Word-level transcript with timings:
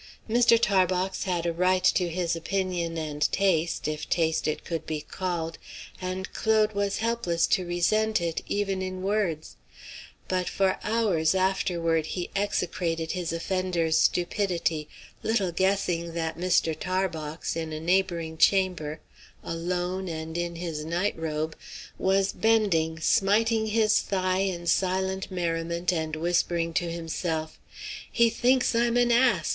Mr. 0.27 0.59
Tarbox 0.59 1.25
had 1.25 1.45
a 1.45 1.53
right 1.53 1.83
to 1.83 2.09
his 2.09 2.35
opinion 2.35 2.97
and 2.97 3.31
taste, 3.31 3.87
if 3.87 4.09
taste 4.09 4.47
it 4.47 4.65
could 4.65 4.87
be 4.87 5.01
called, 5.01 5.59
and 6.01 6.33
Claude 6.33 6.73
was 6.73 6.97
helpless 7.05 7.45
to 7.45 7.67
resent 7.67 8.19
it, 8.19 8.41
even 8.47 8.81
in 8.81 9.03
words; 9.03 9.57
but 10.27 10.49
for 10.49 10.79
hours 10.83 11.35
afterward 11.35 12.07
he 12.07 12.31
execrated 12.35 13.11
his 13.11 13.31
offender's 13.31 13.95
stupidity, 13.99 14.89
little 15.21 15.51
guessing 15.51 16.15
that 16.15 16.35
Mr. 16.35 16.75
Tarbox, 16.75 17.55
in 17.55 17.71
a 17.71 17.79
neighboring 17.79 18.37
chamber, 18.39 19.01
alone 19.43 20.07
and 20.07 20.35
in 20.35 20.55
his 20.55 20.83
night 20.83 21.15
robe, 21.15 21.55
was 21.99 22.33
bending, 22.33 22.99
smiting 22.99 23.67
his 23.67 24.01
thigh 24.01 24.39
in 24.39 24.65
silent 24.65 25.29
merriment, 25.29 25.93
and 25.93 26.15
whispering 26.15 26.73
to 26.73 26.91
himself: 26.91 27.59
"He 28.11 28.31
thinks 28.31 28.73
I'm 28.73 28.97
an 28.97 29.11
ass! 29.11 29.49